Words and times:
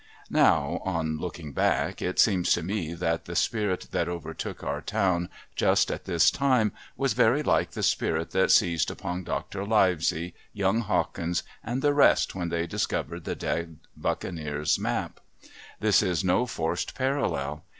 Now, 0.31 0.81
on 0.83 1.19
looking 1.19 1.51
back, 1.53 2.01
it 2.01 2.17
seems 2.17 2.51
to 2.53 2.63
me 2.63 2.95
that 2.95 3.25
the 3.25 3.35
spirit 3.35 3.89
that 3.91 4.09
overtook 4.09 4.63
our 4.63 4.81
town 4.81 5.29
just 5.55 5.91
at 5.91 6.05
this 6.05 6.31
time 6.31 6.71
was 6.97 7.13
very 7.13 7.43
like 7.43 7.73
the 7.73 7.83
spirit 7.83 8.31
that 8.31 8.49
seized 8.49 8.89
upon 8.89 9.23
Dr. 9.23 9.63
Livesey, 9.63 10.33
young 10.53 10.79
Hawkins 10.81 11.43
and 11.63 11.83
the 11.83 11.93
rest 11.93 12.33
when 12.33 12.49
they 12.49 12.65
discovered 12.65 13.25
the 13.25 13.35
dead 13.35 13.77
Buccaneer's 13.95 14.79
map. 14.79 15.19
This 15.79 16.01
is 16.01 16.23
no 16.23 16.47
forced 16.47 16.95
parallel. 16.95 17.63